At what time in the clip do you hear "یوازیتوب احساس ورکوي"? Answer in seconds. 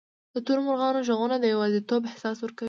1.53-2.59